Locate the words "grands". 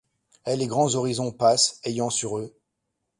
0.65-0.95